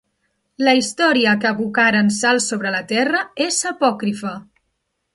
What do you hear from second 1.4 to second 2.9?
que abocaren sal sobre la